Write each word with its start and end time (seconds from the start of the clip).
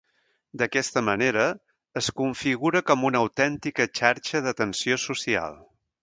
D'aquesta 0.59 1.01
manera, 1.09 1.43
es 2.01 2.07
configura 2.21 2.81
com 2.91 3.05
una 3.09 3.21
autèntica 3.25 3.87
xarxa 3.99 4.41
d'atenció 4.47 4.97
social. 5.05 5.55